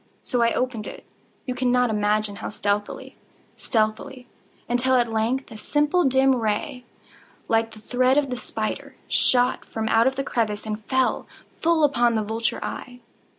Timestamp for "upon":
11.83-12.15